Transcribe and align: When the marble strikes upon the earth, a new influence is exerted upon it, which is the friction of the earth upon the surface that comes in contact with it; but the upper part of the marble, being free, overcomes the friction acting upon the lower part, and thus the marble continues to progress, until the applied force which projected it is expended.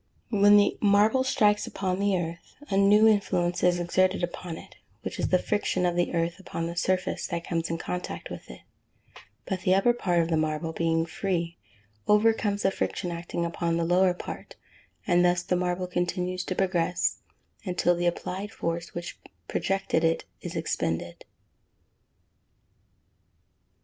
When 0.31 0.57
the 0.57 0.79
marble 0.81 1.23
strikes 1.23 1.67
upon 1.67 1.99
the 1.99 2.17
earth, 2.17 2.55
a 2.71 2.75
new 2.75 3.07
influence 3.07 3.61
is 3.61 3.79
exerted 3.79 4.23
upon 4.23 4.57
it, 4.57 4.77
which 5.03 5.19
is 5.19 5.27
the 5.27 5.37
friction 5.37 5.85
of 5.85 5.95
the 5.95 6.11
earth 6.15 6.39
upon 6.39 6.65
the 6.65 6.75
surface 6.75 7.27
that 7.27 7.43
comes 7.43 7.69
in 7.69 7.77
contact 7.77 8.31
with 8.31 8.49
it; 8.49 8.61
but 9.45 9.61
the 9.61 9.75
upper 9.75 9.93
part 9.93 10.21
of 10.23 10.29
the 10.29 10.37
marble, 10.37 10.73
being 10.73 11.05
free, 11.05 11.55
overcomes 12.07 12.63
the 12.63 12.71
friction 12.71 13.11
acting 13.11 13.45
upon 13.45 13.77
the 13.77 13.83
lower 13.85 14.15
part, 14.15 14.55
and 15.05 15.23
thus 15.23 15.43
the 15.43 15.55
marble 15.55 15.85
continues 15.85 16.43
to 16.45 16.55
progress, 16.55 17.21
until 17.63 17.93
the 17.95 18.07
applied 18.07 18.49
force 18.51 18.95
which 18.95 19.19
projected 19.47 20.03
it 20.03 20.25
is 20.41 20.55
expended. 20.55 21.25